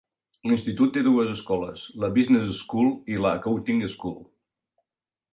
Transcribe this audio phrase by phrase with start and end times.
[0.51, 4.17] L'institut té dues escoles: la Business School i l'Accounting School.